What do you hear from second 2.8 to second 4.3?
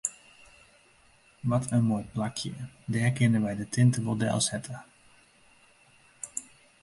dêr kinne wy de tinte wol